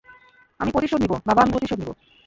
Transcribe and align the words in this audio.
আমি 0.59 0.71
প্রতিশোধ 0.71 0.99
নিবো, 1.01 1.15
বাবা, 1.27 1.39
আমি 1.43 1.51
প্রতিশোধ 1.51 1.77
নিবো! 1.79 1.93